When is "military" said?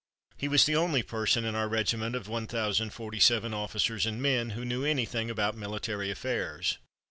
5.55-6.09